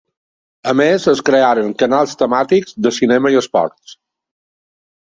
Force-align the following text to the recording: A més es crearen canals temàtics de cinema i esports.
A 0.71 0.73
més 0.79 1.05
es 1.11 1.21
crearen 1.27 1.69
canals 1.83 2.17
temàtics 2.23 2.77
de 2.87 2.97
cinema 3.03 3.37
i 3.37 3.41
esports. 3.45 3.97